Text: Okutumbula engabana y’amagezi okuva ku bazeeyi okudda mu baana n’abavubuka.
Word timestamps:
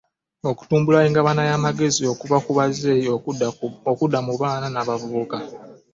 Okutumbula 0.51 0.99
engabana 1.07 1.41
y’amagezi 1.49 2.03
okuva 2.13 2.37
ku 2.45 2.51
bazeeyi 2.57 3.07
okudda 3.91 4.19
mu 4.25 4.33
baana 4.41 4.67
n’abavubuka. 4.71 5.37